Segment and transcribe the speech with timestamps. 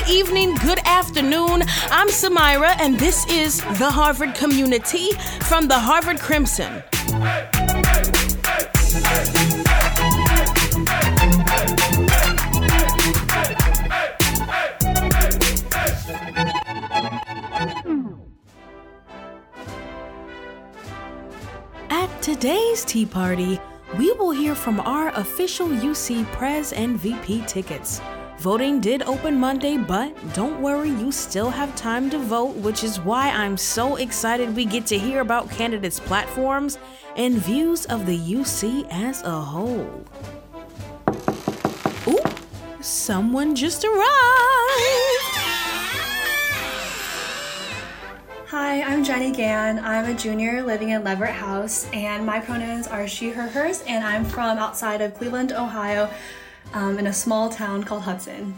[0.00, 1.62] good evening, good afternoon.
[1.90, 6.82] I'm Samyra, and this is the Harvard Community from the Harvard Crimson.
[21.90, 23.60] At today's Tea Party,
[23.98, 28.00] we will hear from our official UC Prez and VP tickets.
[28.40, 32.98] Voting did open Monday, but don't worry, you still have time to vote, which is
[32.98, 36.78] why I'm so excited we get to hear about candidates' platforms
[37.16, 40.06] and views of the UC as a whole.
[42.08, 42.24] Ooh,
[42.80, 44.06] someone just arrived.
[48.46, 49.80] Hi, I'm Jenny Gan.
[49.80, 54.02] I'm a junior living in Leverett House, and my pronouns are she, her, hers, and
[54.02, 56.08] I'm from outside of Cleveland, Ohio,
[56.72, 58.54] um, in a small town called Hudson.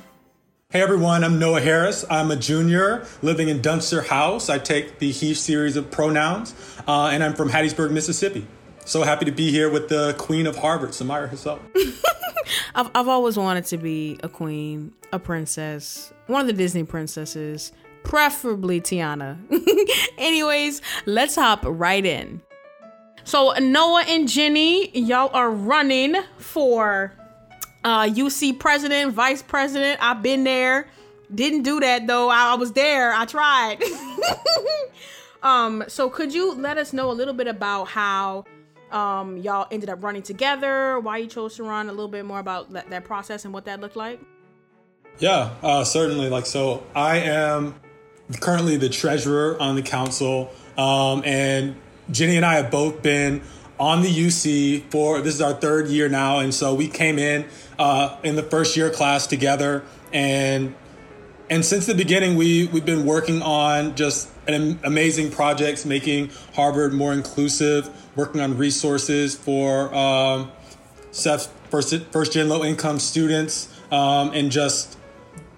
[0.71, 2.03] Hey everyone, I'm Noah Harris.
[2.09, 4.49] I'm a junior living in Dunster House.
[4.49, 6.55] I take the he series of pronouns,
[6.89, 8.47] uh, and I'm from Hattiesburg, Mississippi.
[8.87, 11.61] So happy to be here with the Queen of Harvard, Samyra herself.
[12.75, 17.73] I've, I've always wanted to be a queen, a princess, one of the Disney princesses,
[18.03, 19.37] preferably Tiana.
[20.19, 22.41] Anyways, let's hop right in.
[23.25, 27.13] So, Noah and Jenny, y'all are running for
[27.85, 30.03] uh, UC president, vice president.
[30.03, 30.89] I've been there.
[31.35, 32.29] Didn't do that though.
[32.29, 33.13] I, I was there.
[33.13, 33.83] I tried.
[35.43, 38.45] um, so could you let us know a little bit about how
[38.91, 42.39] um, y'all ended up running together, why you chose to run, a little bit more
[42.39, 44.21] about that, that process and what that looked like?
[45.19, 46.29] Yeah, uh, certainly.
[46.29, 47.75] Like, so I am
[48.41, 51.77] currently the treasurer on the council, um, and
[52.11, 53.43] Jenny and I have both been
[53.79, 57.47] on the UC for this is our third year now, and so we came in
[57.83, 59.83] uh, in the first year class together,
[60.13, 60.73] and
[61.51, 66.93] and since the beginning we we've been working on just an amazing projects, making Harvard
[66.93, 70.53] more inclusive, working on resources for um,
[71.71, 74.97] first first gen low income students, um, and just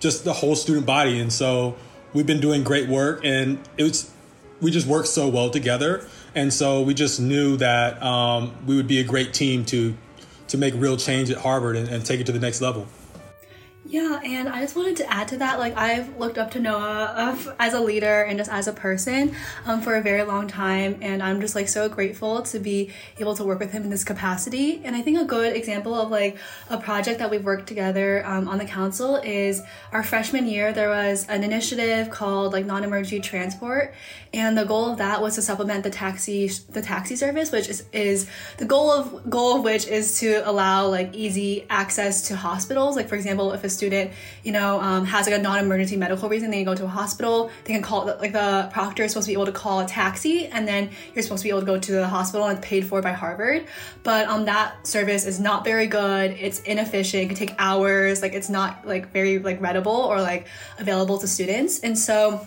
[0.00, 1.76] just the whole student body, and so
[2.14, 4.10] we've been doing great work, and it was
[4.62, 8.88] we just worked so well together, and so we just knew that um, we would
[8.88, 9.94] be a great team to
[10.48, 12.86] to make real change at Harvard and, and take it to the next level.
[13.94, 15.60] Yeah, and I just wanted to add to that.
[15.60, 19.82] Like, I've looked up to Noah as a leader and just as a person um,
[19.82, 23.44] for a very long time, and I'm just like so grateful to be able to
[23.44, 24.82] work with him in this capacity.
[24.82, 26.38] And I think a good example of like
[26.70, 29.62] a project that we've worked together um, on the council is
[29.92, 30.72] our freshman year.
[30.72, 33.94] There was an initiative called like non-emergency transport,
[34.32, 37.84] and the goal of that was to supplement the taxi the taxi service, which is,
[37.92, 42.96] is the goal of goal of which is to allow like easy access to hospitals.
[42.96, 46.50] Like for example, if a student, you know, um, has like a non-emergency medical reason,
[46.50, 49.34] they go to a hospital, they can call like the proctor is supposed to be
[49.34, 51.92] able to call a taxi, and then you're supposed to be able to go to
[51.92, 53.66] the hospital and it's paid for by Harvard.
[54.02, 56.32] But um, that service is not very good.
[56.32, 57.24] It's inefficient.
[57.24, 58.22] It can take hours.
[58.22, 60.46] Like it's not like very like readable or like
[60.78, 62.46] available to students, and so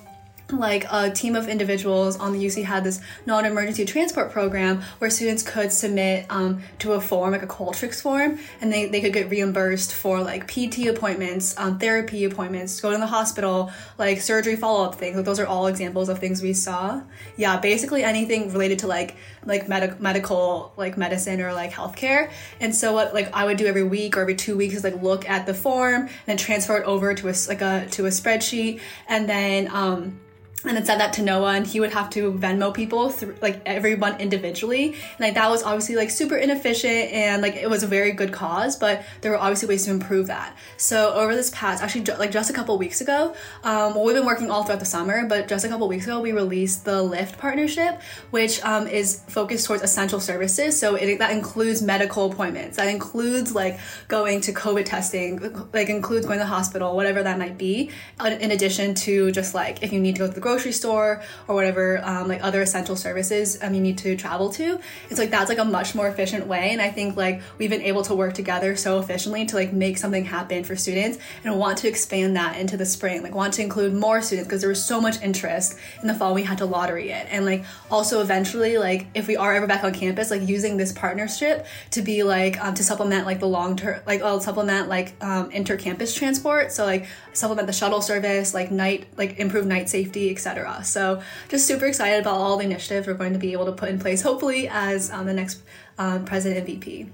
[0.51, 5.43] like a team of individuals on the UC had this non-emergency transport program where students
[5.43, 9.29] could submit um, to a form, like a Qualtrics form, and they, they could get
[9.29, 14.95] reimbursed for like PT appointments, um, therapy appointments, go to the hospital, like surgery follow-up
[14.95, 15.17] things.
[15.17, 17.01] Like those are all examples of things we saw.
[17.35, 22.31] Yeah, basically anything related to like like med- medical like medicine or like healthcare.
[22.59, 25.01] And so what like I would do every week or every two weeks is like
[25.01, 28.09] look at the form and then transfer it over to a like a to a
[28.09, 30.19] spreadsheet and then um
[30.65, 33.61] and then said that to Noah, and he would have to Venmo people through like
[33.65, 34.87] everyone individually.
[34.87, 38.33] And like that was obviously like super inefficient, and like it was a very good
[38.33, 40.57] cause, but there were obviously ways to improve that.
[40.77, 44.25] So over this past, actually, like just a couple weeks ago, um, well, we've been
[44.25, 47.37] working all throughout the summer, but just a couple weeks ago, we released the Lyft
[47.37, 48.01] partnership,
[48.31, 50.77] which um, is focused towards essential services.
[50.79, 56.25] So it, that includes medical appointments, that includes like going to COVID testing, like includes
[56.25, 57.91] going to the hospital, whatever that might be.
[58.25, 61.55] In addition to just like if you need to go to the grocery store or
[61.55, 64.79] whatever um, like other essential services um, you need to travel to.
[65.09, 67.87] It's like that's like a much more efficient way and i think like we've been
[67.91, 71.77] able to work together so efficiently to like make something happen for students and want
[71.79, 74.83] to expand that into the spring like want to include more students because there was
[74.83, 77.27] so much interest in the fall we had to lottery it.
[77.29, 80.91] And like also eventually like if we are ever back on campus like using this
[80.91, 85.15] partnership to be like um, to supplement like the long term like I'll supplement like
[85.21, 86.71] um, inter-campus transport.
[86.71, 90.83] So like supplement the shuttle service like night like improve night safety etc.
[90.83, 93.89] So just super excited about all the initiatives we're going to be able to put
[93.89, 95.61] in place, hopefully as um, the next
[95.97, 97.09] um, president and VP.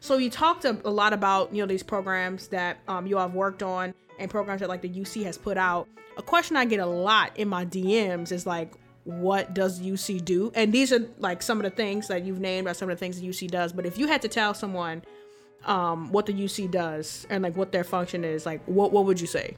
[0.00, 3.26] So you talked a, a, lot about you know these programs that um, you all
[3.26, 6.64] have worked on and programs that like the UC has put out, a question I
[6.64, 8.72] get a lot in my DMs is like,
[9.04, 10.52] what does UC do?
[10.54, 13.00] And these are like some of the things that you've named are some of the
[13.00, 13.72] things the UC does.
[13.72, 15.02] But if you had to tell someone
[15.64, 19.20] um, what the UC does and like what their function is, like what what would
[19.20, 19.56] you say?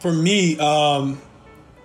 [0.00, 1.20] For me, um,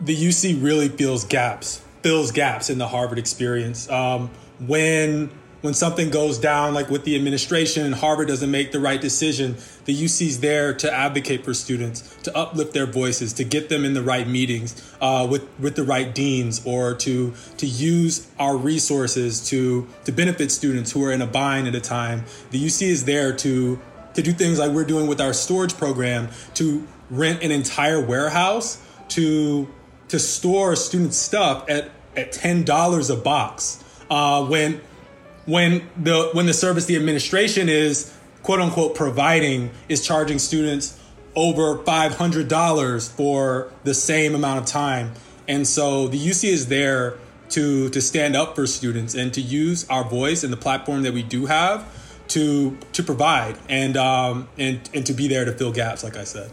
[0.02, 3.90] the UC really fills gaps, fills gaps in the Harvard experience.
[3.90, 5.30] Um, when
[5.62, 9.56] when something goes down, like with the administration and Harvard doesn't make the right decision,
[9.86, 13.94] the UC's there to advocate for students, to uplift their voices, to get them in
[13.94, 19.48] the right meetings uh, with with the right deans, or to to use our resources
[19.50, 22.24] to to benefit students who are in a bind at a time.
[22.52, 23.80] The UC is there to
[24.14, 28.82] to do things like we're doing with our storage program to rent an entire warehouse
[29.10, 29.68] to
[30.10, 33.84] to store students' stuff at at ten dollars a box.
[34.10, 34.80] Uh, when
[35.48, 38.14] when the when the service the administration is
[38.44, 41.00] quote unquote providing is charging students
[41.36, 45.14] over $500 for the same amount of time.
[45.48, 47.18] And so the uc is there
[47.50, 51.14] to to stand up for students and to use our voice and the platform that
[51.14, 51.88] we do have
[52.30, 56.26] to to provide and um and and to be there to fill gaps like i
[56.26, 56.52] said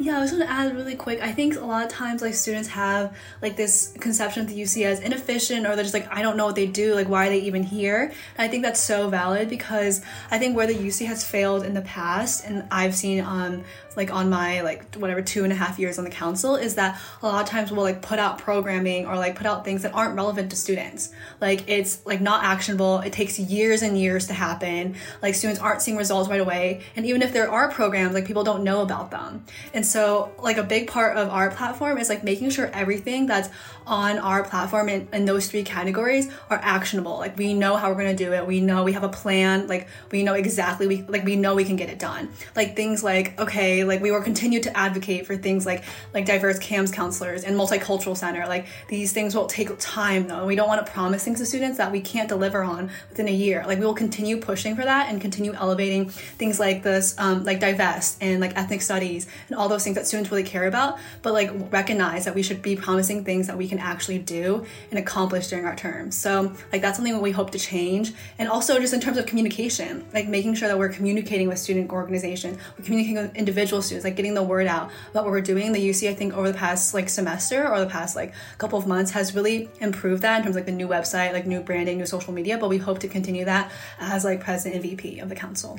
[0.00, 1.20] yeah, I was going to add really quick.
[1.20, 4.84] I think a lot of times, like students have like this conception of the UC
[4.84, 6.94] as inefficient, or they're just like, I don't know what they do.
[6.94, 8.12] Like, why are they even here?
[8.36, 11.74] And I think that's so valid because I think where the UC has failed in
[11.74, 13.64] the past, and I've seen um
[13.96, 17.00] like on my like whatever two and a half years on the council is that
[17.22, 19.92] a lot of times we'll like put out programming or like put out things that
[19.92, 24.32] aren't relevant to students like it's like not actionable it takes years and years to
[24.32, 28.24] happen like students aren't seeing results right away and even if there are programs like
[28.24, 29.44] people don't know about them
[29.74, 33.48] and so like a big part of our platform is like making sure everything that's
[33.90, 38.04] on our platform in, in those three categories are actionable like we know how we're
[38.04, 41.24] to do it we know we have a plan like we know exactly we like
[41.24, 44.60] we know we can get it done like things like okay like we will continue
[44.60, 45.84] to advocate for things like
[46.14, 48.46] like diverse CAMHS counselors and multicultural center.
[48.46, 50.38] Like these things will take time though.
[50.38, 53.28] And we don't want to promise things to students that we can't deliver on within
[53.28, 53.64] a year.
[53.66, 57.60] Like we will continue pushing for that and continue elevating things like this, um, like
[57.60, 60.98] divest and like ethnic studies and all those things that students really care about.
[61.22, 64.98] But like recognize that we should be promising things that we can actually do and
[64.98, 66.16] accomplish during our terms.
[66.16, 68.12] So like that's something that we hope to change.
[68.38, 71.90] And also just in terms of communication, like making sure that we're communicating with student
[71.90, 75.72] organizations, we're communicating with individual students, like getting the word out about what we're doing.
[75.72, 78.86] The UC, I think, over the past like semester or the past like couple of
[78.86, 81.98] months has really improved that in terms of like the new website, like new branding,
[81.98, 82.58] new social media.
[82.58, 85.78] But we hope to continue that as like president and VP of the council.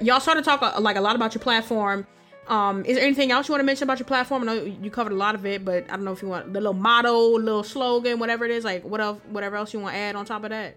[0.00, 2.06] Y'all started to talk uh, like a lot about your platform.
[2.48, 4.42] Um, is there anything else you want to mention about your platform?
[4.42, 6.52] I know you covered a lot of it, but I don't know if you want
[6.52, 9.94] the little motto, little slogan, whatever it is, like what else, whatever else you want
[9.94, 10.76] to add on top of that.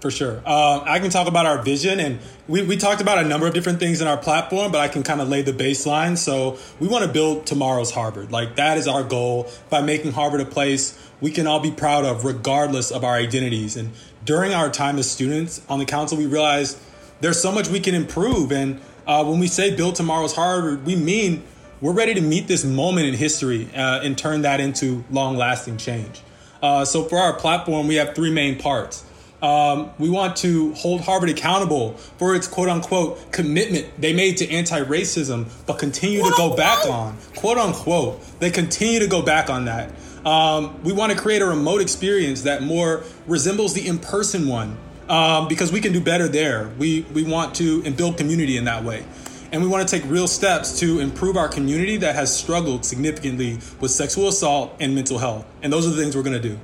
[0.00, 0.42] For sure.
[0.46, 3.52] Uh, I can talk about our vision, and we, we talked about a number of
[3.52, 6.16] different things in our platform, but I can kind of lay the baseline.
[6.16, 8.32] So, we want to build tomorrow's Harvard.
[8.32, 12.06] Like, that is our goal by making Harvard a place we can all be proud
[12.06, 13.76] of, regardless of our identities.
[13.76, 13.92] And
[14.24, 16.78] during our time as students on the council, we realized
[17.20, 18.52] there's so much we can improve.
[18.52, 21.42] And uh, when we say build tomorrow's Harvard, we mean
[21.80, 25.78] we're ready to meet this moment in history uh, and turn that into long lasting
[25.78, 26.22] change.
[26.62, 29.04] Uh, so, for our platform, we have three main parts.
[29.42, 34.48] Um, we want to hold Harvard accountable for its quote unquote commitment they made to
[34.48, 37.16] anti racism, but continue to go back on.
[37.34, 38.22] Quote unquote.
[38.38, 39.90] They continue to go back on that.
[40.24, 44.76] Um, we want to create a remote experience that more resembles the in person one
[45.10, 46.68] um, because we can do better there.
[46.78, 49.04] We, we want to and build community in that way.
[49.52, 53.58] And we want to take real steps to improve our community that has struggled significantly
[53.80, 55.44] with sexual assault and mental health.
[55.62, 56.58] And those are the things we're going to do.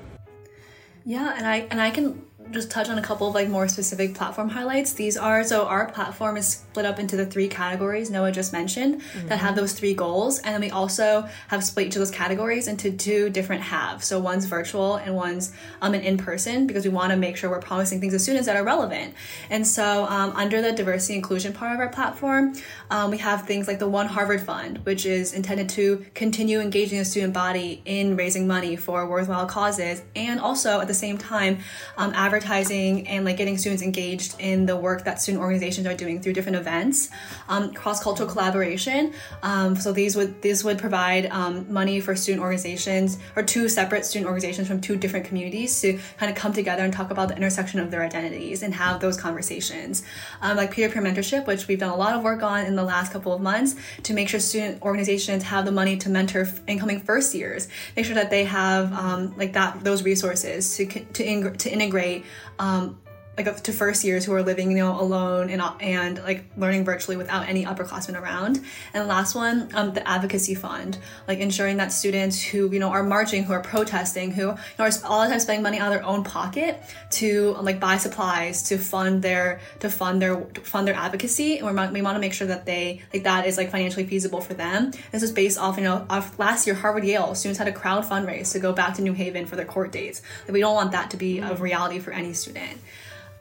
[1.04, 2.24] Yeah, and I and I can
[2.56, 4.94] just touch on a couple of like more specific platform highlights.
[4.94, 9.00] These are so our platform is split up into the three categories Noah just mentioned
[9.00, 9.28] mm-hmm.
[9.28, 12.66] that have those three goals, and then we also have split each of those categories
[12.66, 14.06] into two different halves.
[14.06, 17.50] So one's virtual and one's um an in person because we want to make sure
[17.50, 19.14] we're promising things to students that are relevant.
[19.50, 22.54] And so um, under the diversity inclusion part of our platform,
[22.90, 26.98] um, we have things like the One Harvard Fund, which is intended to continue engaging
[26.98, 31.58] the student body in raising money for worthwhile causes, and also at the same time
[31.98, 36.20] um, advertising and like getting students engaged in the work that student organizations are doing
[36.20, 37.10] through different events,
[37.48, 39.12] um, cross cultural collaboration.
[39.42, 44.04] Um, so these would these would provide um, money for student organizations or two separate
[44.04, 47.36] student organizations from two different communities to kind of come together and talk about the
[47.36, 50.02] intersection of their identities and have those conversations.
[50.42, 52.76] Um, like peer to peer mentorship, which we've done a lot of work on in
[52.76, 56.48] the last couple of months to make sure student organizations have the money to mentor
[56.66, 61.24] incoming first years, make sure that they have um, like that those resources to to,
[61.24, 62.24] ing- to integrate
[62.59, 62.99] um,
[63.36, 67.16] like to first years who are living you know alone and and like learning virtually
[67.16, 68.56] without any upperclassmen around.
[68.94, 72.88] And the last one um, the advocacy fund like ensuring that students who you know
[72.88, 75.92] are marching who are protesting who you know, are all the time spending money out
[75.92, 80.60] of their own pocket to like buy supplies to fund their to fund their to
[80.62, 81.58] fund their advocacy.
[81.58, 84.54] And we want to make sure that they like that is like financially feasible for
[84.54, 84.92] them.
[85.12, 88.04] This is based off you know off last year harvard yale students had a crowd
[88.04, 90.22] fundraise to go back to new haven for their court dates.
[90.44, 92.80] Like, we don't want that to be a reality for any student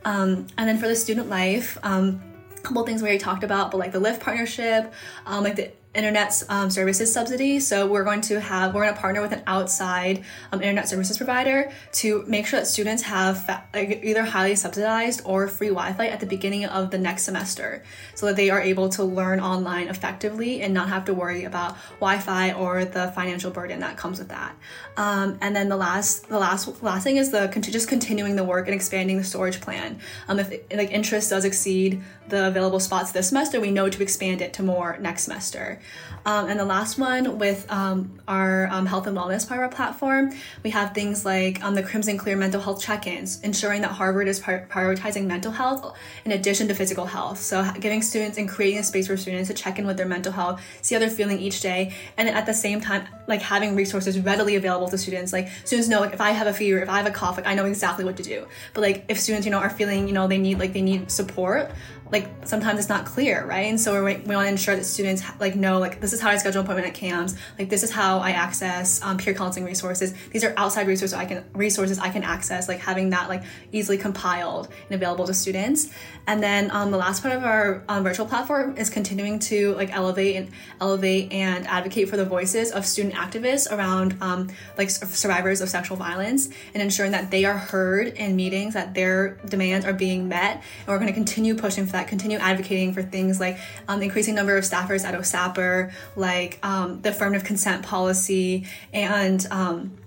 [0.05, 2.21] um, and then for the student life, um,
[2.55, 4.93] a couple things we already talked about, but like the Lyft partnership,
[5.25, 7.59] um, like the internet um, services subsidy.
[7.59, 11.17] So we're going to have we're going to partner with an outside um, internet services
[11.17, 16.19] provider to make sure that students have fa- either highly subsidized or free Wi-Fi at
[16.19, 17.83] the beginning of the next semester,
[18.13, 21.75] so that they are able to learn online effectively and not have to worry about
[21.99, 24.55] Wi-Fi or the financial burden that comes with that.
[24.97, 28.67] Um, and then the last the last last thing is the just continuing the work
[28.67, 29.99] and expanding the storage plan.
[30.27, 34.41] Um, if like interest does exceed the available spots this semester, we know to expand
[34.41, 35.79] it to more next semester.
[36.25, 39.69] Um, and the last one with um, our um, health and wellness part of our
[39.69, 40.31] platform,
[40.63, 44.39] we have things like um, the Crimson Clear mental health check-ins, ensuring that Harvard is
[44.39, 47.39] pri- prioritizing mental health in addition to physical health.
[47.39, 50.31] So giving students and creating a space for students to check in with their mental
[50.31, 54.19] health, see how they're feeling each day, and at the same time, like having resources
[54.19, 55.31] readily available to students.
[55.31, 57.45] Like students know, like if I have a fever, if I have a cough, like
[57.45, 58.47] I know exactly what to do.
[58.73, 61.11] But like if students, you know, are feeling, you know, they need like they need
[61.11, 61.71] support,
[62.11, 63.65] like sometimes it's not clear, right?
[63.65, 66.29] And so we, we want to ensure that students like know like this is how
[66.29, 67.35] I schedule appointment at CAMHS.
[67.57, 70.13] Like this is how I access um, peer counseling resources.
[70.31, 72.67] These are outside resources I can resources I can access.
[72.67, 75.89] Like having that like easily compiled and available to students.
[76.27, 79.91] And then um, the last part of our um, virtual platform is continuing to like
[79.91, 85.61] elevate and elevate and advocate for the voices of student activists around um, like survivors
[85.61, 89.93] of sexual violence and ensuring that they are heard in meetings, that their demands are
[89.93, 90.57] being met.
[90.79, 94.05] And we're going to continue pushing for that continue advocating for things like um, the
[94.05, 99.97] increasing number of staffers at OSAPR, like um, the affirmative consent policy, and um,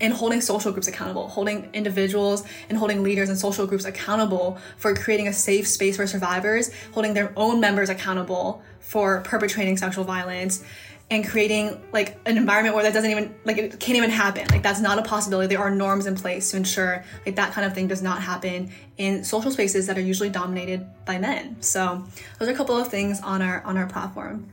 [0.00, 4.94] and holding social groups accountable, holding individuals and holding leaders and social groups accountable for
[4.94, 10.64] creating a safe space for survivors, holding their own members accountable for perpetrating sexual violence,
[11.10, 14.62] and creating like an environment where that doesn't even like it can't even happen like
[14.62, 17.74] that's not a possibility there are norms in place to ensure like that kind of
[17.74, 22.04] thing does not happen in social spaces that are usually dominated by men so
[22.38, 24.50] those are a couple of things on our on our platform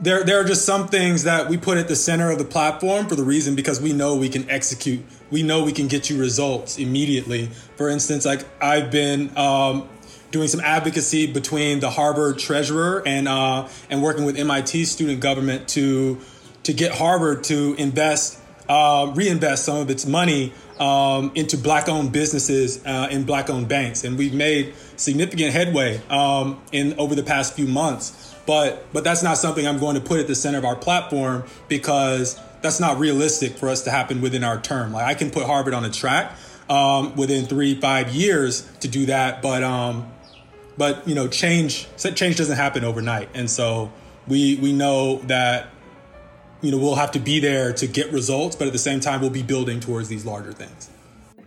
[0.00, 3.06] there, there are just some things that we put at the center of the platform
[3.06, 5.04] for the reason because we know we can execute.
[5.30, 7.46] We know we can get you results immediately.
[7.76, 9.88] For instance, like I've been um,
[10.30, 15.68] doing some advocacy between the Harvard treasurer and uh, and working with MIT student government
[15.70, 16.18] to
[16.64, 22.84] to get Harvard to invest uh, reinvest some of its money um, into black-owned businesses
[22.86, 27.66] uh, and black-owned banks, and we've made significant headway um, in over the past few
[27.66, 28.34] months.
[28.46, 31.44] But but that's not something I'm going to put at the center of our platform
[31.68, 34.92] because that's not realistic for us to happen within our term.
[34.92, 36.32] Like I can put Harvard on a track
[36.68, 40.10] um, within three five years to do that, but um,
[40.76, 43.92] but you know, change change doesn't happen overnight, and so
[44.28, 45.68] we we know that
[46.60, 49.20] you know we'll have to be there to get results, but at the same time,
[49.20, 50.89] we'll be building towards these larger things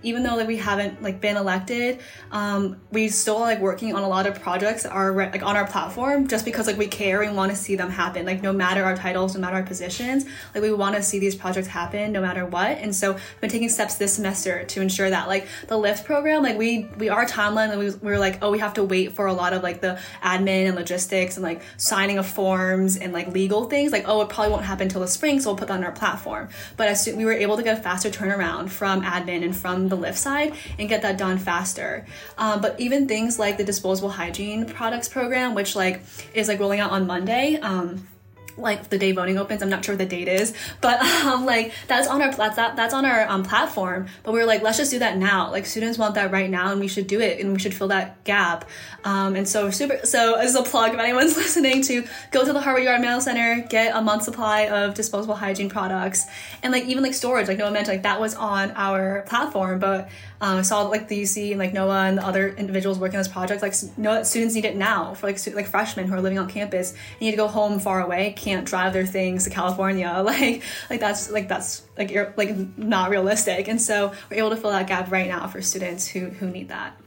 [0.04, 2.00] even though like we haven't like been elected
[2.32, 6.28] um, we still like working on a lot of projects are like on our platform
[6.28, 8.26] just because like we care and want to see them happen.
[8.26, 11.36] Like no matter our titles no matter our positions like we want to see these
[11.36, 12.78] projects happen no matter what.
[12.78, 16.44] And so i've been taking steps this semester to ensure that like the Lyft program
[16.44, 19.14] like we we are timeline and we, we were like oh we have to wait
[19.14, 23.14] for a lot of like the admin and logistics and like signing of forms and
[23.14, 23.92] like legal things.
[23.92, 25.92] Like oh it probably won't happen until the spring so we'll put that on our
[25.92, 26.50] platform.
[26.78, 29.90] But as soon, we were able to get a faster turnaround from admin and from
[29.94, 32.06] the Lyft side and get that done faster.
[32.38, 36.02] Um, but even things like the disposable hygiene products program, which like
[36.34, 37.60] is like rolling out on Monday.
[37.62, 38.08] Um,
[38.58, 39.62] like the day voting opens.
[39.62, 42.94] I'm not sure what the date is, but um, like that's on our that, that's
[42.94, 44.08] on our um, platform.
[44.24, 45.52] But we are like, let's just do that now.
[45.52, 47.90] Like students want that right now, and we should do it, and we should fill
[47.90, 48.70] that gap.
[49.04, 50.00] Um, and so super.
[50.06, 53.66] So as a plug, if anyone's listening, to go to the Harvard Yard Mail Center,
[53.68, 56.26] get a month supply of disposable hygiene products,
[56.62, 57.48] and like even like storage.
[57.48, 60.10] Like Noah mentioned, like that was on our platform, but
[60.44, 63.24] um, I saw like the UC and like Noah and the other individuals working on
[63.24, 63.62] this project.
[63.62, 66.50] Like know that students need it now for like like freshmen who are living on
[66.50, 70.12] campus and need to go home far away, can't drive their things to California.
[70.24, 73.68] Like like that's like that's like you're like not realistic.
[73.68, 76.70] And so we're able to fill that gap right now for students who who need
[76.70, 77.00] that.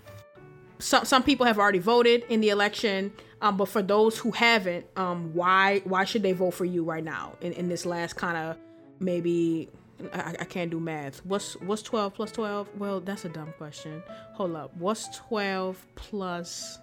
[0.78, 3.12] Some some people have already voted in the election.
[3.43, 7.05] Um, but for those who haven't, um, why why should they vote for you right
[7.05, 8.57] now in, in this last kind of
[8.99, 9.69] maybe
[10.12, 11.25] I, I can't do math.
[11.25, 12.69] What's what's twelve plus twelve?
[12.78, 14.02] Well, that's a dumb question.
[14.35, 14.76] Hold up.
[14.76, 16.78] What's twelve plus?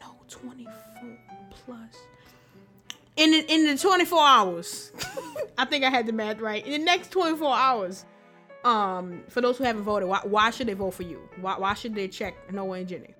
[0.00, 1.18] No, twenty four
[1.50, 1.96] plus.
[3.16, 4.92] In the, in the twenty four hours,
[5.58, 6.64] I think I had the math right.
[6.64, 8.04] In the next twenty four hours,
[8.64, 11.20] um, for those who haven't voted, why, why should they vote for you?
[11.40, 13.14] Why why should they check Noah and Jenny?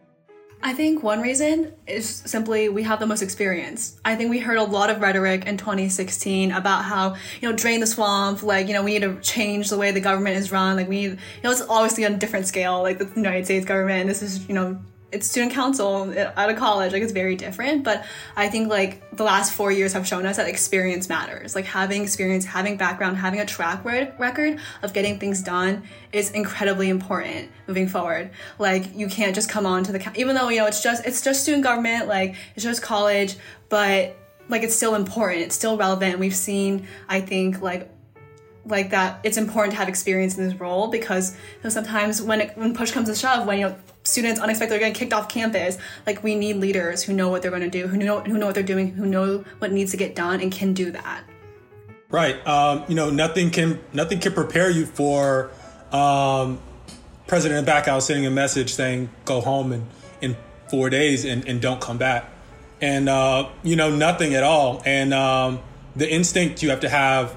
[0.62, 4.00] I think one reason is simply we have the most experience.
[4.04, 7.80] I think we heard a lot of rhetoric in 2016 about how, you know, drain
[7.80, 10.76] the swamp, like, you know, we need to change the way the government is run.
[10.76, 13.66] Like, we need, you know, it's obviously on a different scale, like the United States
[13.66, 14.08] government.
[14.08, 14.80] This is, you know,
[15.16, 18.04] it's student council uh, out of college like it's very different but
[18.36, 21.54] i think like the last four years have shown us that experience matters.
[21.54, 26.88] Like having experience having background having a track record of getting things done is incredibly
[26.88, 28.30] important moving forward.
[28.58, 31.22] Like you can't just come on to the even though you know it's just it's
[31.22, 33.36] just student government like it's just college
[33.68, 34.16] but
[34.48, 36.18] like it's still important it's still relevant.
[36.18, 37.90] We've seen i think like
[38.66, 42.40] like that it's important to have experience in this role because you know, sometimes when
[42.40, 45.78] it, when push comes to shove when you know students unexpectedly getting kicked off campus
[46.06, 48.46] like we need leaders who know what they're going to do who know who know
[48.46, 51.24] what they're doing who know what needs to get done and can do that.
[52.08, 55.50] Right um, you know nothing can nothing can prepare you for
[55.92, 56.58] um,
[57.26, 59.86] president Bacow sending a message saying go home in
[60.20, 60.36] in
[60.68, 62.30] four days and, and don't come back.
[62.80, 64.82] And uh, you know nothing at all.
[64.84, 65.60] And um,
[65.94, 67.36] the instinct you have to have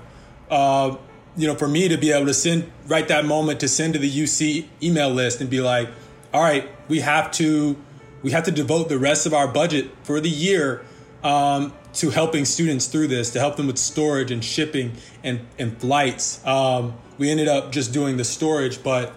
[0.49, 0.97] uh,
[1.38, 3.99] you know, for me to be able to send right that moment to send to
[3.99, 5.89] the UC email list and be like,
[6.33, 7.77] all right, we have to
[8.21, 10.86] we have to devote the rest of our budget for the year
[11.24, 14.93] um, to helping students through this, to help them with storage and shipping
[15.24, 16.45] and and flights.
[16.45, 19.13] Um, we ended up just doing the storage, but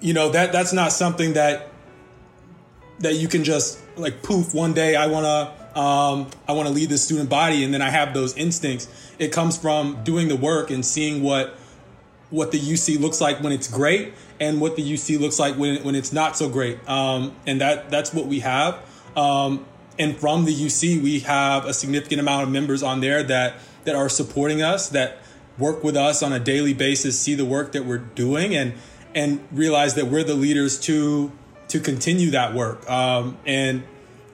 [0.00, 1.68] you know that that's not something that
[2.98, 6.74] that you can just like poof one day I want to um, I want to
[6.74, 8.88] lead the student body and then I have those instincts.
[9.18, 11.56] It comes from doing the work and seeing what
[12.32, 15.84] what the UC looks like when it's great and what the UC looks like when
[15.84, 16.86] when it's not so great.
[16.88, 18.78] Um, and that that's what we have.
[19.14, 19.66] Um,
[19.98, 23.94] and from the UC, we have a significant amount of members on there that that
[23.94, 25.18] are supporting us, that
[25.58, 28.72] work with us on a daily basis, see the work that we're doing, and
[29.14, 31.30] and realize that we're the leaders to
[31.68, 32.88] to continue that work.
[32.90, 33.82] Um, and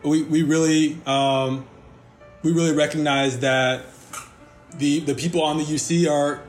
[0.05, 1.67] we we really um,
[2.45, 3.83] we really recognize that
[4.75, 6.41] the the people on the UC are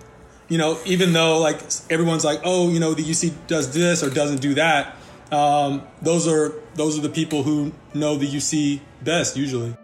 [0.49, 4.09] you know, even though like everyone's like, oh, you know, the UC does this or
[4.09, 4.95] doesn't do that,
[5.31, 9.75] um, those are those are the people who know the UC best usually.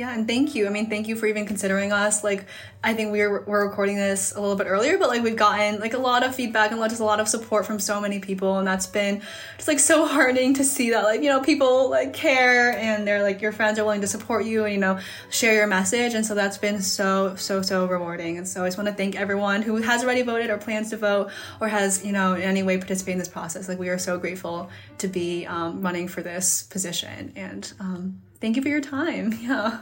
[0.00, 0.66] Yeah, and thank you.
[0.66, 2.24] I mean, thank you for even considering us.
[2.24, 2.46] Like,
[2.82, 5.78] I think we are we're recording this a little bit earlier, but like we've gotten
[5.78, 8.56] like a lot of feedback and just a lot of support from so many people,
[8.56, 9.20] and that's been
[9.56, 13.22] just like so heartening to see that like you know people like care and they're
[13.22, 16.24] like your friends are willing to support you and you know share your message, and
[16.24, 18.38] so that's been so so so rewarding.
[18.38, 20.96] And so I just want to thank everyone who has already voted or plans to
[20.96, 23.68] vote or has you know in any way participated in this process.
[23.68, 27.70] Like we are so grateful to be um, running for this position and.
[27.78, 29.38] Um, thank you for your time.
[29.40, 29.80] Yeah.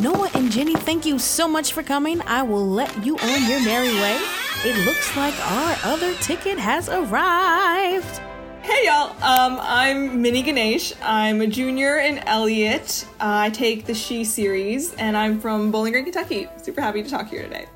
[0.00, 2.20] Noah and Jenny, thank you so much for coming.
[2.22, 4.18] I will let you on your merry way.
[4.64, 8.20] It looks like our other ticket has arrived.
[8.62, 10.92] Hey y'all, um, I'm Minnie Ganesh.
[11.02, 13.06] I'm a junior in Eliot.
[13.18, 16.48] I take the She series, and I'm from Bowling Green, Kentucky.
[16.56, 17.66] Super happy to talk here today.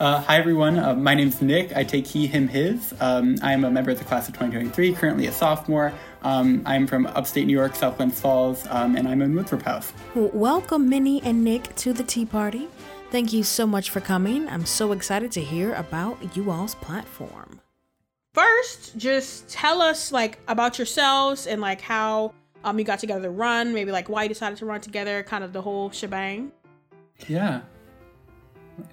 [0.00, 1.76] Uh, hi everyone, uh, my name's Nick.
[1.76, 2.94] I take he, him, his.
[3.00, 5.92] Um, I'm a member of the class of 2023, currently a sophomore.
[6.22, 9.92] Um, I'm from upstate New York, South Glens Falls, um, and I'm in Winthrop House.
[10.14, 12.66] Welcome, Minnie and Nick, to the Tea Party.
[13.10, 14.48] Thank you so much for coming.
[14.48, 17.60] I'm so excited to hear about you all's platform.
[18.32, 22.32] First, just tell us like about yourselves and like how
[22.64, 25.44] um you got together to run, maybe like why you decided to run together, kind
[25.44, 26.52] of the whole shebang.
[27.28, 27.60] Yeah.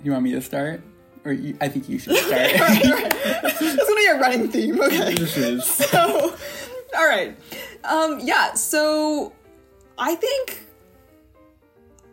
[0.03, 0.81] You want me to start?
[1.27, 2.31] Or you, I think you should start.
[2.31, 3.11] right, right.
[3.11, 4.79] That's gonna be a running theme.
[4.81, 5.13] Okay.
[5.15, 5.65] This is.
[5.91, 6.33] So,
[6.97, 7.37] all right.
[7.83, 8.53] Um, yeah.
[8.53, 9.33] So,
[9.97, 10.63] I think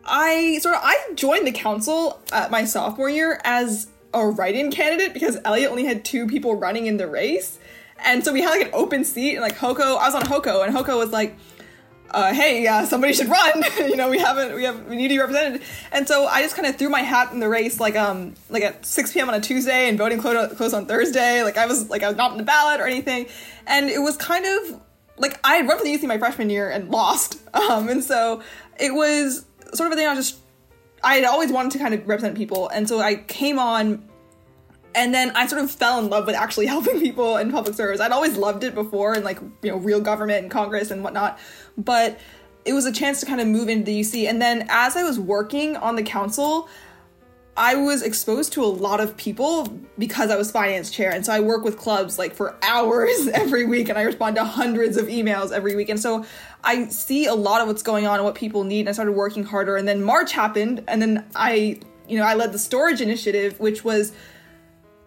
[0.03, 5.13] I sort of I joined the council at my sophomore year as a write-in candidate
[5.13, 7.57] because Eliot only had two people running in the race,
[8.03, 9.35] and so we had like an open seat.
[9.35, 11.37] And like HoCo, I was on HoCo, and HoCo was like
[12.11, 13.63] uh, hey, uh, somebody should run.
[13.77, 15.61] you know, we haven't, we have, we need to be represented.
[15.91, 18.63] And so I just kind of threw my hat in the race, like, um, like
[18.63, 19.29] at 6 p.m.
[19.29, 21.43] on a Tuesday and voting close on Thursday.
[21.43, 23.27] Like I was, like, I was not in the ballot or anything.
[23.67, 24.81] And it was kind of
[25.17, 27.41] like I had run for the UC my freshman year and lost.
[27.55, 28.43] Um, and so
[28.77, 30.39] it was sort of a thing I just,
[31.01, 32.67] I had always wanted to kind of represent people.
[32.67, 34.09] And so I came on
[34.95, 37.99] and then I sort of fell in love with actually helping people in public service.
[37.99, 41.37] I'd always loved it before and like, you know, real government and Congress and whatnot.
[41.77, 42.19] But
[42.65, 44.27] it was a chance to kind of move into the UC.
[44.27, 46.67] And then as I was working on the council,
[47.57, 51.11] I was exposed to a lot of people because I was finance chair.
[51.11, 54.43] And so I work with clubs like for hours every week and I respond to
[54.43, 55.87] hundreds of emails every week.
[55.87, 56.25] And so
[56.63, 58.81] I see a lot of what's going on and what people need.
[58.81, 59.77] And I started working harder.
[59.77, 60.83] And then March happened.
[60.87, 64.11] And then I, you know, I led the storage initiative, which was,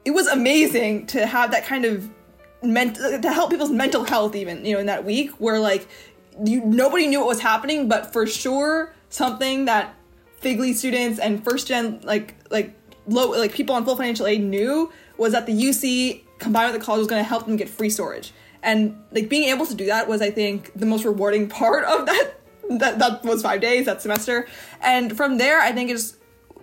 [0.06, 2.08] it was amazing to have that kind of
[2.62, 5.86] meant to help people's mental health even, you know, in that week where like
[6.44, 9.94] you, nobody knew what was happening, but for sure something that
[10.42, 12.74] FGLI students and first gen like like
[13.06, 16.84] low like people on full financial aid knew was that the UC combined with the
[16.84, 18.32] college was going to help them get free storage.
[18.62, 22.06] And like being able to do that was I think the most rewarding part of
[22.06, 22.34] that
[22.70, 24.46] that that was 5 days that semester.
[24.80, 26.16] And from there I think it just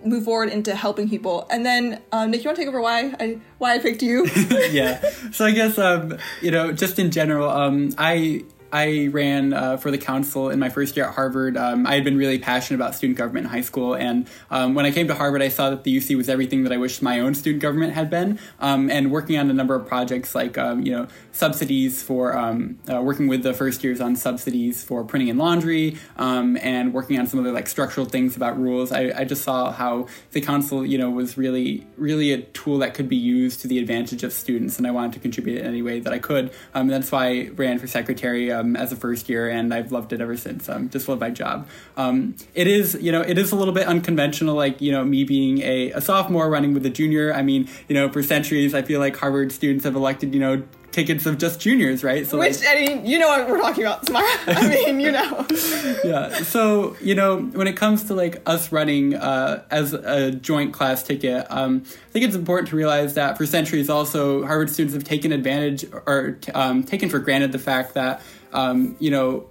[0.04, 1.46] move forward into helping people.
[1.50, 4.26] And then um, Nick, you want to take over why I why I picked you?
[4.70, 5.00] yeah.
[5.32, 9.90] So I guess um, you know, just in general, um, I I ran uh, for
[9.90, 11.56] the council in my first year at Harvard.
[11.56, 14.84] Um, I had been really passionate about student government in high school, and um, when
[14.86, 17.20] I came to Harvard, I saw that the UC was everything that I wished my
[17.20, 18.38] own student government had been.
[18.60, 22.78] Um, and working on a number of projects like um, you know subsidies for um,
[22.90, 27.18] uh, working with the first years on subsidies for printing and laundry, um, and working
[27.18, 28.92] on some other like structural things about rules.
[28.92, 32.94] I, I just saw how the council you know was really really a tool that
[32.94, 35.82] could be used to the advantage of students, and I wanted to contribute in any
[35.82, 36.50] way that I could.
[36.72, 40.20] that's why I ran for secretary um, as a first year, and I've loved it
[40.20, 40.68] ever since.
[40.68, 41.68] Um, just love my job.
[41.96, 45.24] Um, it is, you know, it is a little bit unconventional, like you know, me
[45.24, 47.32] being a, a sophomore running with a junior.
[47.32, 50.62] I mean, you know, for centuries, I feel like Harvard students have elected, you know,
[50.96, 52.26] tickets of just juniors, right?
[52.26, 54.24] So which like, I mean, you know what we're talking about, Smart.
[54.46, 55.46] I mean, you know.
[56.04, 56.30] yeah.
[56.42, 61.02] So you know, when it comes to like us running uh, as a joint class
[61.02, 65.04] ticket, um, I think it's important to realize that for centuries, also Harvard students have
[65.04, 68.22] taken advantage or um, taken for granted the fact that
[68.54, 69.46] um, you know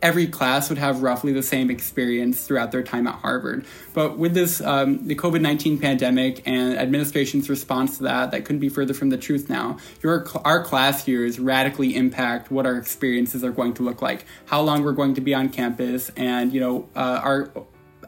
[0.00, 3.66] every class would have roughly the same experience throughout their time at Harvard.
[3.94, 8.60] But with this, um, the COVID 19 pandemic and administration's response to that, that couldn't
[8.60, 9.78] be further from the truth now.
[10.02, 14.60] Your, our class years radically impact what our experiences are going to look like, how
[14.60, 17.50] long we're going to be on campus, and, you know, uh, our,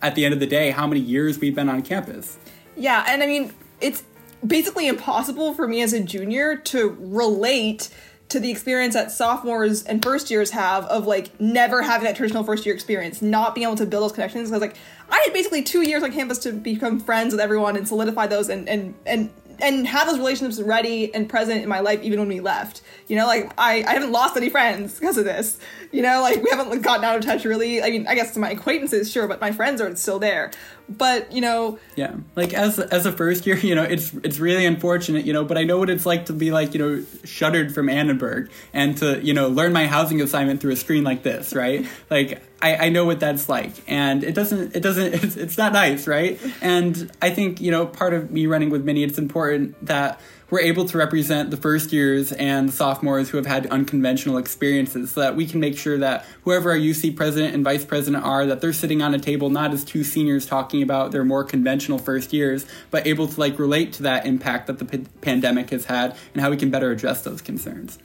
[0.02, 2.38] at the end of the day, how many years we've been on campus.
[2.76, 4.04] Yeah, and I mean, it's
[4.46, 7.90] basically impossible for me as a junior to relate
[8.30, 12.44] to the experience that sophomores and first years have of like never having that traditional
[12.44, 14.50] first year experience, not being able to build those connections.
[14.50, 14.76] Because like
[15.10, 18.48] I had basically two years on campus to become friends with everyone and solidify those
[18.48, 19.30] and and and
[19.62, 22.82] and have those relationships ready and present in my life even when we left.
[23.08, 25.58] You know, like I, I haven't lost any friends because of this.
[25.92, 27.82] You know, like we haven't gotten out of touch really.
[27.82, 30.50] I mean, I guess to my acquaintances, sure, but my friends are still there.
[30.88, 34.66] But you know, yeah, like as as a first year, you know, it's it's really
[34.66, 35.44] unfortunate, you know.
[35.44, 38.96] But I know what it's like to be like you know shuttered from Annenberg and
[38.98, 41.86] to you know learn my housing assignment through a screen like this, right?
[42.10, 43.72] like I, I know what that's like.
[43.86, 46.40] And it doesn't it doesn't it's, it's not nice right?
[46.60, 50.20] And i think you know part of me running with Minnie it's important that
[50.50, 55.20] we're able to represent the first years and sophomores who have had unconventional experiences so
[55.20, 58.60] that we can make sure that whoever our uc president and vice president are that
[58.60, 62.32] they're sitting on a table not as two seniors talking about their more conventional first
[62.32, 66.16] years but able to like relate to that impact that the p- pandemic has had
[66.34, 67.98] and how we can better address those concerns.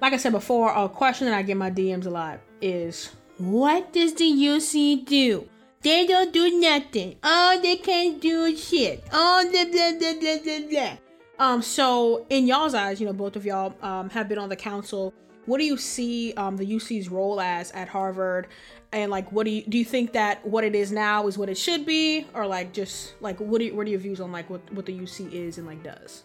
[0.00, 3.92] Like i said before a question that i get my dms a lot is what
[3.92, 5.48] does the UC do?
[5.82, 7.16] They don't do nothing.
[7.22, 9.04] Oh, they can't do shit.
[9.12, 10.96] Oh, blah, blah, blah, blah, blah, blah.
[11.38, 14.56] Um, so in y'all's eyes, you know, both of y'all um, have been on the
[14.56, 15.12] council.
[15.46, 18.46] What do you see um, the UC's role as at Harvard?
[18.92, 19.76] And like, what do you do?
[19.76, 23.20] You think that what it is now is what it should be, or like just
[23.20, 25.58] like what do you, what are your views on like what what the UC is
[25.58, 26.22] and like does?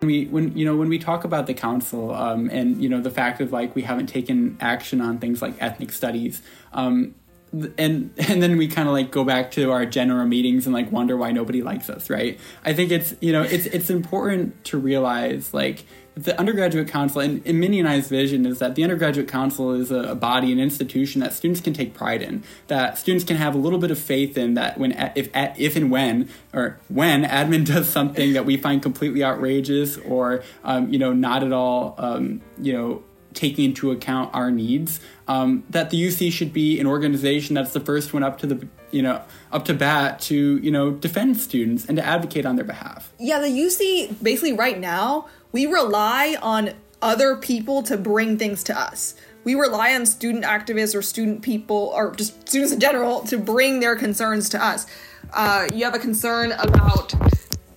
[0.00, 3.10] We when you know when we talk about the council um, and you know the
[3.10, 7.14] fact of like we haven't taken action on things like ethnic studies um,
[7.52, 10.90] and and then we kind of like go back to our general meetings and like
[10.92, 12.38] wonder why nobody likes us right?
[12.64, 15.84] I think it's you know it's it's important to realize like
[16.16, 19.90] the undergraduate council and, and Minnie and I's vision is that the undergraduate council is
[19.90, 23.54] a, a, body, an institution that students can take pride in, that students can have
[23.54, 24.54] a little bit of faith in.
[24.54, 29.22] That when if if and when or when admin does something that we find completely
[29.22, 33.02] outrageous or um, you know not at all um, you know
[33.34, 34.98] taking into account our needs,
[35.28, 38.66] um, that the UC should be an organization that's the first one up to the
[38.90, 42.64] you know up to bat to you know defend students and to advocate on their
[42.64, 43.12] behalf.
[43.18, 46.70] Yeah, the UC basically right now we rely on
[47.02, 49.14] other people to bring things to us.
[49.44, 53.80] We rely on student activists or student people or just students in general to bring
[53.80, 54.86] their concerns to us.
[55.32, 57.14] Uh, you have a concern about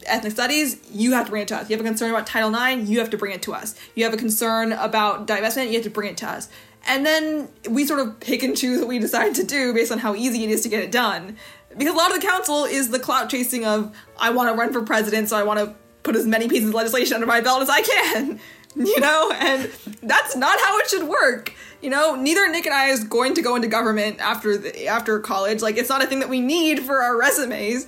[0.06, 1.70] ethnic studies, you have to bring it to us.
[1.70, 3.76] You have a concern about Title IX, you have to bring it to us.
[3.96, 6.50] You have a concern about divestment, you have to bring it to us.
[6.88, 10.00] And then we sort of pick and choose what we decide to do based on
[10.00, 11.38] how easy it is to get it done.
[11.78, 14.74] because a lot of the council is the clout chasing of I want to run
[14.74, 17.62] for president, so I want to put as many pieces of legislation under my belt
[17.62, 18.40] as I can.
[18.76, 19.64] You know, and
[20.04, 21.52] that's not how it should work.
[21.82, 25.20] You know, neither Nick and I is going to go into government after the, after
[25.20, 25.64] college.
[25.64, 27.88] Like, it's not a thing that we need for our resumes.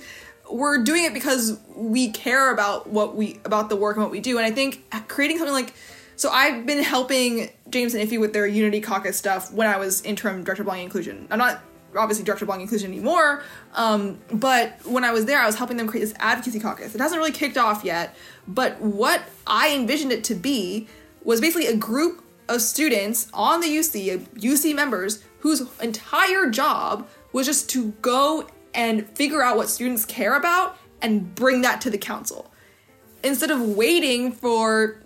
[0.50, 4.18] We're doing it because we care about what we about the work and what we
[4.18, 4.38] do.
[4.38, 5.72] And I think creating something like
[6.16, 10.02] so I've been helping James and Iffy with their Unity Caucus stuff when I was
[10.02, 11.28] interim director of belonging inclusion.
[11.30, 11.62] I'm not
[11.96, 13.42] obviously director of belonging inclusion anymore,
[13.74, 16.94] um, but when I was there, I was helping them create this advocacy caucus.
[16.94, 18.14] It hasn't really kicked off yet,
[18.48, 20.88] but what I envisioned it to be
[21.24, 27.46] was basically a group of students on the UC, UC members, whose entire job was
[27.46, 31.98] just to go and figure out what students care about and bring that to the
[31.98, 32.50] council.
[33.24, 35.02] Instead of waiting for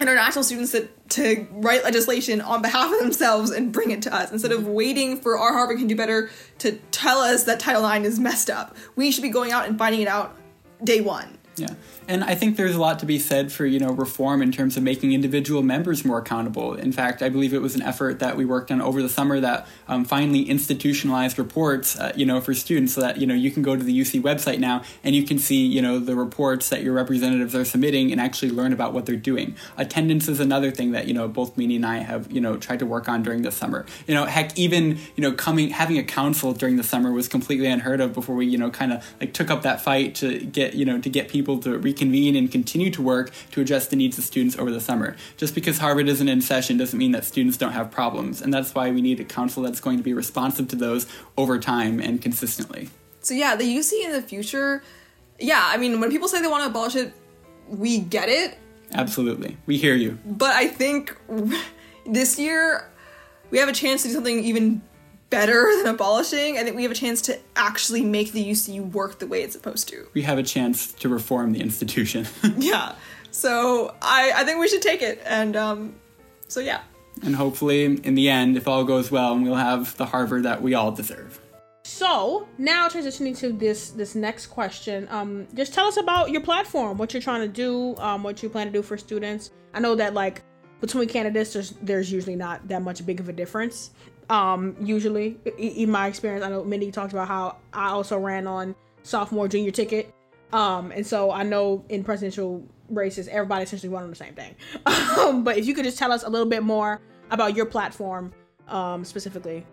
[0.00, 4.32] international students to, to write legislation on behalf of themselves and bring it to us
[4.32, 8.06] instead of waiting for our Harvard can do better to tell us that Title IX
[8.06, 8.76] is messed up.
[8.96, 10.36] We should be going out and finding it out
[10.82, 11.38] day one.
[11.56, 11.74] Yeah.
[12.08, 14.76] And I think there's a lot to be said for, you know, reform in terms
[14.76, 16.74] of making individual members more accountable.
[16.74, 19.40] In fact, I believe it was an effort that we worked on over the summer
[19.40, 23.50] that um, finally institutionalized reports, uh, you know, for students so that, you know, you
[23.50, 26.68] can go to the UC website now and you can see, you know, the reports
[26.70, 29.54] that your representatives are submitting and actually learn about what they're doing.
[29.76, 32.80] Attendance is another thing that, you know, both Minnie and I have, you know, tried
[32.80, 33.86] to work on during the summer.
[34.06, 37.66] You know, heck, even, you know, coming, having a council during the summer was completely
[37.66, 40.74] unheard of before we, you know, kind of like took up that fight to get,
[40.74, 44.18] you know, to get people to reconvene and continue to work to address the needs
[44.18, 45.14] of students over the summer.
[45.36, 48.74] Just because Harvard isn't in session doesn't mean that students don't have problems, and that's
[48.74, 52.22] why we need a council that's going to be responsive to those over time and
[52.22, 52.88] consistently.
[53.20, 54.82] So yeah, the UC in the future,
[55.38, 57.12] yeah, I mean, when people say they want to abolish it,
[57.68, 58.58] we get it.
[58.94, 60.18] Absolutely, we hear you.
[60.26, 61.16] But I think
[62.06, 62.90] this year
[63.50, 64.82] we have a chance to do something even
[65.32, 66.58] better than abolishing.
[66.58, 69.54] I think we have a chance to actually make the UC work the way it's
[69.54, 70.06] supposed to.
[70.14, 72.28] We have a chance to reform the institution.
[72.56, 72.94] yeah.
[73.32, 75.20] So I, I think we should take it.
[75.24, 75.96] And um,
[76.46, 76.82] so, yeah.
[77.24, 80.74] And hopefully, in the end, if all goes well, we'll have the Harvard that we
[80.74, 81.40] all deserve.
[81.84, 86.96] So now transitioning to this this next question, um, just tell us about your platform,
[86.96, 89.50] what you're trying to do, um, what you plan to do for students.
[89.74, 90.42] I know that like
[90.80, 93.90] between candidates, there's there's usually not that much big of a difference.
[94.32, 98.74] Um, usually, in my experience, I know Mindy talked about how I also ran on
[99.02, 100.10] sophomore, junior ticket.
[100.54, 104.56] Um, and so I know in presidential races, everybody essentially run on the same thing.
[105.12, 108.32] Um, but if you could just tell us a little bit more about your platform
[108.68, 109.66] um, specifically.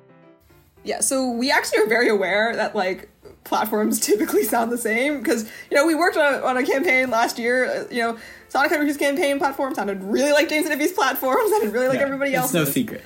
[0.84, 3.10] Yeah, so we actually are very aware that like
[3.46, 7.10] platforms typically sound the same because you know we worked on a, on a campaign
[7.10, 7.66] last year.
[7.66, 8.18] Uh, you know,
[8.50, 12.06] Sonic Henry's campaign platform sounded really like James and Iffy's platform, sounded really like yeah,
[12.06, 12.54] everybody else.
[12.54, 13.02] It's no secret.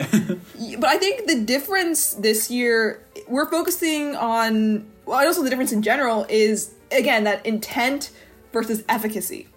[0.78, 5.82] But I think the difference this year, we're focusing on, well, also the difference in
[5.82, 8.12] general is, again, that intent
[8.52, 9.48] versus efficacy,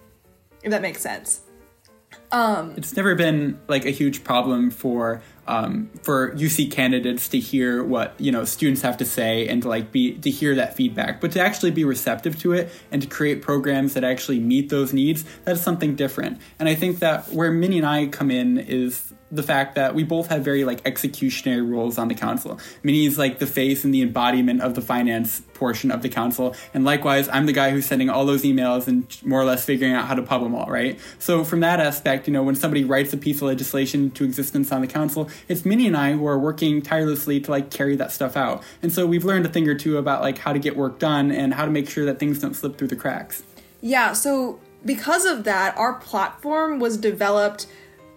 [0.63, 1.41] if that makes sense.
[2.31, 7.81] Um, it's never been like a huge problem for um, for UC candidates to hear
[7.81, 11.21] what you know students have to say and to like be to hear that feedback,
[11.21, 14.91] but to actually be receptive to it and to create programs that actually meet those
[14.91, 16.39] needs, that is something different.
[16.59, 20.03] And I think that where Minnie and I come in is the fact that we
[20.03, 22.59] both have very like executionary roles on the council.
[22.83, 26.85] Minnie's like the face and the embodiment of the finance portion of the council, and
[26.85, 30.05] likewise, I'm the guy who's sending all those emails and more or less figuring out
[30.05, 30.99] how to pub them all, right?
[31.19, 34.71] So from that aspect, you know, when somebody writes a piece of legislation into existence
[34.71, 38.11] on the council, it's Minnie and I who are working tirelessly to like carry that
[38.11, 38.63] stuff out.
[38.81, 41.31] And so we've learned a thing or two about like how to get work done
[41.31, 43.43] and how to make sure that things don't slip through the cracks.
[43.81, 47.67] Yeah, so because of that, our platform was developed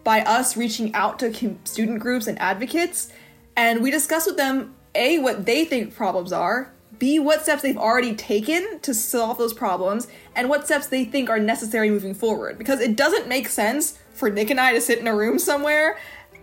[0.05, 3.13] by us reaching out to student groups and advocates,
[3.57, 7.77] and we discuss with them A, what they think problems are, B, what steps they've
[7.77, 12.59] already taken to solve those problems, and what steps they think are necessary moving forward.
[12.59, 15.99] Because it doesn't make sense for Nick and I to sit in a room somewhere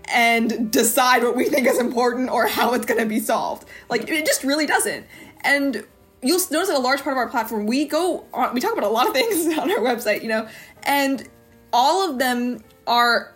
[0.05, 3.67] and decide what we think is important or how it's going to be solved.
[3.89, 5.05] Like, it just really doesn't.
[5.41, 5.85] And
[6.21, 8.85] you'll notice that a large part of our platform, we go on, we talk about
[8.85, 10.47] a lot of things on our website, you know,
[10.83, 11.27] and
[11.71, 13.33] all of them are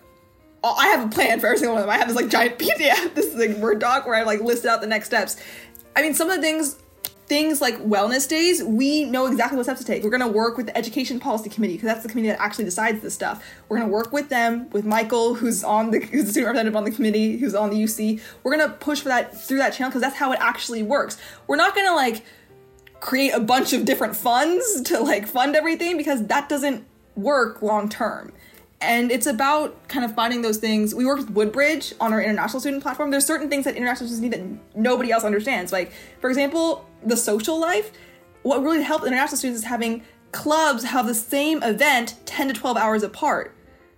[0.64, 1.94] I have a plan for every single one of them.
[1.94, 4.82] I have this like giant PDF, this like Word doc where I like listed out
[4.82, 5.38] the next steps.
[5.96, 6.78] I mean, some of the things,
[7.26, 10.04] things like wellness days, we know exactly what steps to take.
[10.04, 12.66] We're going to work with the Education Policy Committee because that's the committee that actually
[12.66, 13.44] decides this stuff.
[13.68, 16.76] We're going to work with them, with Michael, who's on the who's the student representative
[16.76, 18.22] on the committee, who's on the UC.
[18.44, 21.18] We're going to push for that through that channel because that's how it actually works.
[21.48, 22.24] We're not going to like
[23.00, 27.90] create a bunch of different funds to like fund everything because that doesn't work long
[27.90, 28.32] term
[28.82, 30.96] and it's about kind of finding those things.
[30.96, 33.12] We work with Woodbridge on our international student platform.
[33.12, 35.72] There's certain things that international students need that nobody else understands.
[35.72, 37.92] Like, for example, the social life.
[38.44, 42.76] What really helped international students is having clubs have the same event 10 to 12
[42.78, 43.56] hours apart.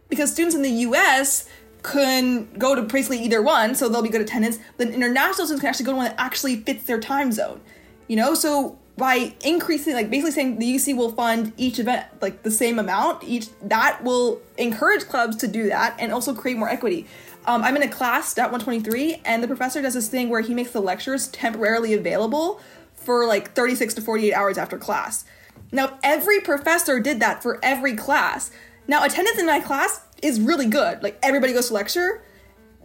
[0.10, 1.48] Because students in the US
[1.82, 4.60] can go to basically either one, so they'll be good attendance.
[4.78, 7.62] Then international students can actually go to one that actually fits their time zone.
[8.08, 12.44] You know, so by increasing, like basically saying the UC will fund each event like
[12.44, 16.70] the same amount, each that will encourage clubs to do that and also create more
[16.70, 17.08] equity.
[17.46, 20.54] Um, I'm in a class, Stat 123, and the professor does this thing where he
[20.54, 22.62] makes the lectures temporarily available
[22.94, 25.26] for like 36 to 48 hours after class.
[25.72, 28.52] Now, if every professor did that for every class.
[28.88, 31.02] Now, attendance in my class is really good.
[31.04, 32.24] Like everybody goes to lecture.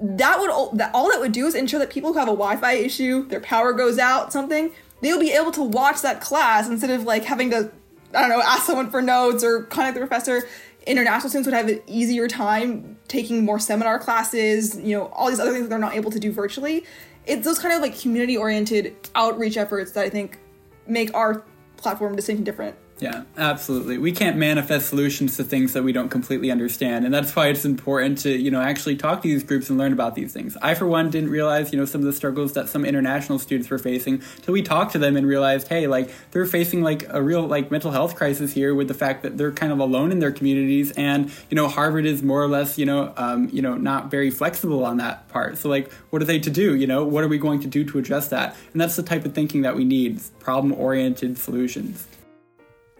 [0.01, 2.73] That would that all that would do is ensure that people who have a Wi-Fi
[2.73, 7.05] issue, their power goes out, something, they'll be able to watch that class instead of
[7.05, 7.71] like having to,
[8.15, 10.43] I don't know, ask someone for notes or contact the professor.
[10.87, 15.41] International students would have an easier time taking more seminar classes, you know, all these
[15.41, 16.85] other things that they're not able to do virtually.
[17.27, 20.39] It's those kind of like community oriented outreach efforts that I think
[20.87, 21.45] make our
[21.77, 22.77] platform distinct and different.
[23.01, 23.97] Yeah, absolutely.
[23.99, 27.65] We can't manifest solutions to things that we don't completely understand, and that's why it's
[27.65, 30.57] important to you know actually talk to these groups and learn about these things.
[30.61, 33.71] I, for one, didn't realize you know some of the struggles that some international students
[33.71, 37.23] were facing till we talked to them and realized, hey, like they're facing like a
[37.23, 40.19] real like mental health crisis here with the fact that they're kind of alone in
[40.19, 43.77] their communities, and you know Harvard is more or less you know um, you know
[43.77, 45.57] not very flexible on that part.
[45.59, 46.75] So like, what are they to do?
[46.75, 48.57] You know, what are we going to do to address that?
[48.73, 52.09] And that's the type of thinking that we need: problem oriented solutions.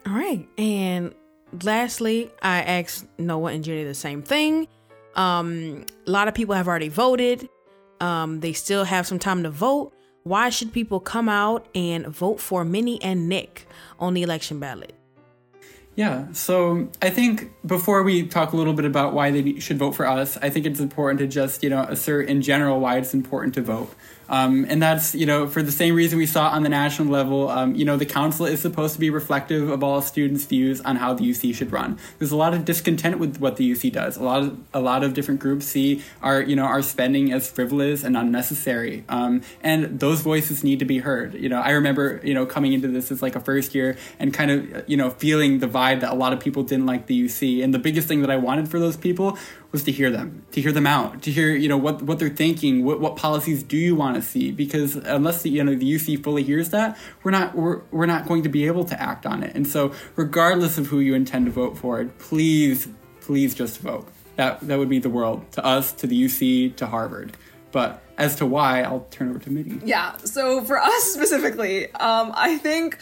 [0.07, 0.47] All right.
[0.57, 1.15] And
[1.63, 4.69] lastly, I asked Noah and Jenny the same thing.
[5.15, 7.49] Um, a lot of people have already voted.
[8.01, 9.93] Um, they still have some time to vote.
[10.23, 13.67] Why should people come out and vote for Minnie and Nick
[13.99, 14.95] on the election ballot?
[15.97, 19.97] Yeah, so I think before we talk a little bit about why they should vote
[19.97, 23.15] for us, I think it's important to just, you know, assert in general why it's
[23.15, 23.93] important to vote.
[24.29, 27.49] Um, and that's, you know, for the same reason we saw on the national level,
[27.49, 30.97] um, you know, the council is supposed to be reflective of all students' views on
[30.97, 31.99] how the UC should run.
[32.19, 34.17] There's a lot of discontent with what the UC does.
[34.17, 37.51] A lot of a lot of different groups see our, you know, our spending as
[37.51, 39.05] frivolous and unnecessary.
[39.09, 41.35] Um, and those voices need to be heard.
[41.35, 44.35] You know, I remember, you know, coming into this as like a first year and
[44.35, 47.25] kind of, you know, feeling the vibe that a lot of people didn't like the
[47.25, 47.63] UC.
[47.65, 49.39] And the biggest thing that I wanted for those people
[49.71, 52.29] was to hear them, to hear them out, to hear you know what what they're
[52.29, 54.51] thinking, what what policies do you want to see?
[54.51, 58.27] Because unless the you know the UC fully hears that, we're not we're we're not
[58.27, 59.55] going to be able to act on it.
[59.55, 62.89] And so, regardless of who you intend to vote for, please
[63.21, 64.09] please just vote.
[64.37, 67.37] That that would mean the world to us, to the UC, to Harvard.
[67.71, 69.81] But as to why, I'll turn over to Minnie.
[69.85, 70.17] Yeah.
[70.19, 72.99] So for us specifically, um, I think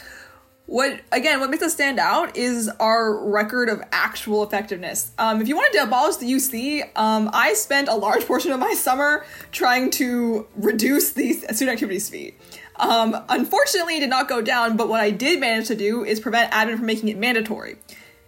[0.67, 5.11] what again what makes us stand out is our record of actual effectiveness.
[5.17, 8.59] Um, if you wanted to abolish the uc um, i spent a large portion of
[8.59, 12.35] my summer trying to reduce the student activities fee.
[12.75, 16.19] Um, unfortunately it did not go down but what i did manage to do is
[16.19, 17.77] prevent admin from making it mandatory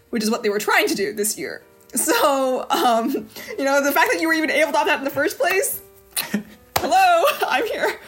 [0.10, 1.62] which is what they were trying to do this year.
[1.95, 5.04] So um, you know the fact that you were even able to opt out in
[5.04, 5.82] the first place?
[6.78, 7.23] Hello?
[7.47, 7.99] I'm here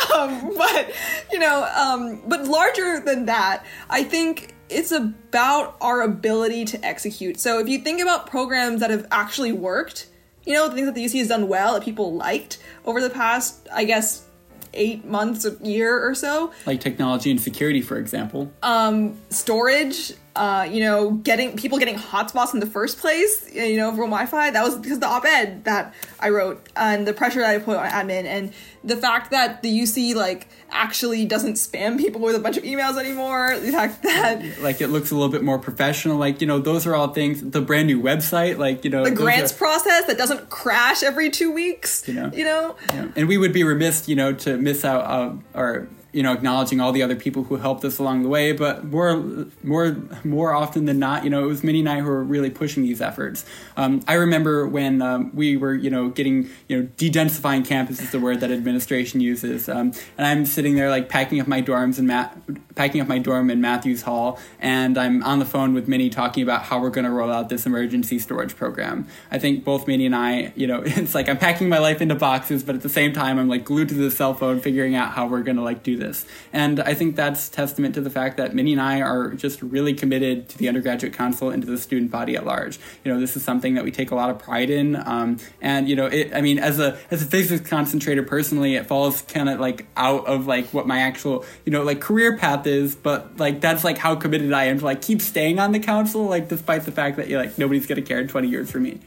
[0.16, 0.92] um, but
[1.32, 7.40] you know um, but larger than that i think it's about our ability to execute.
[7.40, 10.06] So if you think about programs that have actually worked
[10.46, 13.10] you know the things that the uc has done well that people liked over the
[13.10, 14.26] past i guess
[14.74, 16.52] eight months a year or so.
[16.66, 18.52] Like technology and security for example.
[18.62, 23.90] Um, storage uh, you know, getting people getting hotspots in the first place, you know,
[23.90, 24.50] for Wi-Fi.
[24.50, 27.88] That was because the op-ed that I wrote and the pressure that I put on
[27.88, 28.52] admin and
[28.84, 32.96] the fact that the UC like actually doesn't spam people with a bunch of emails
[32.96, 33.58] anymore.
[33.58, 36.16] The fact that like it looks a little bit more professional.
[36.16, 37.42] Like you know, those are all things.
[37.42, 41.30] The brand new website, like you know, the grants are, process that doesn't crash every
[41.30, 42.06] two weeks.
[42.06, 43.08] You know, you know, yeah.
[43.16, 46.80] and we would be remiss, you know, to miss out um, or you know acknowledging
[46.80, 49.16] all the other people who helped us along the way but more
[49.62, 52.50] more more often than not you know it was minnie and i who were really
[52.50, 53.44] pushing these efforts.
[53.76, 58.10] Um, i remember when um, we were you know getting you know de-densifying campus is
[58.10, 59.68] the word that administration uses.
[59.68, 62.30] Um, and i'm sitting there like packing up my dorms and Ma-
[62.74, 66.42] packing up my dorm in matthews hall and i'm on the phone with minnie talking
[66.42, 69.06] about how we're going to roll out this emergency storage program.
[69.30, 72.14] I think both minnie and i you know it's like i'm packing my life into
[72.14, 75.12] boxes but at the same time i'm like glued to the cell phone figuring out
[75.12, 76.26] how we're going to like do this.
[76.52, 79.94] And I think that's testament to the fact that Minnie and I are just really
[79.94, 82.78] committed to the undergraduate council and to the student body at large.
[83.04, 84.96] You know, this is something that we take a lot of pride in.
[84.96, 88.86] Um, and you know, it, I mean, as a as a physics concentrator personally, it
[88.86, 92.66] falls kind of like out of like what my actual you know like career path
[92.66, 92.94] is.
[92.94, 96.24] But like that's like how committed I am to like keep staying on the council,
[96.24, 99.00] like despite the fact that you like nobody's gonna care in twenty years for me.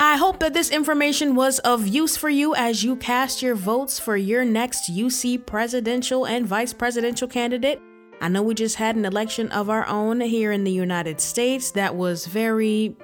[0.00, 3.98] I hope that this information was of use for you as you cast your votes
[3.98, 7.80] for your next UC presidential and vice presidential candidate.
[8.20, 11.72] I know we just had an election of our own here in the United States
[11.72, 12.96] that was very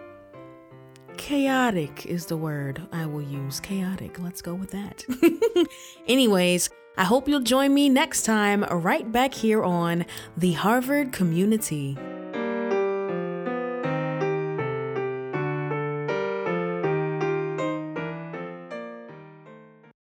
[1.17, 3.59] chaotic, is the word I will use.
[3.59, 4.21] Chaotic.
[4.21, 5.05] Let's go with that.
[6.07, 11.99] Anyways, I hope you'll join me next time right back here on the Harvard Community.